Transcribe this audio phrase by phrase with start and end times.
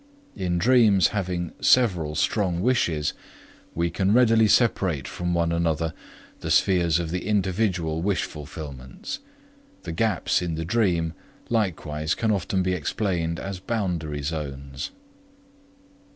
[0.35, 3.13] In dreams having several strong wishes
[3.75, 5.93] we can readily separate from one another
[6.39, 9.19] the spheres of the individual wish fulfillments;
[9.83, 11.13] the gaps in the dream
[11.49, 14.89] likewise can often be explained as boundary zones.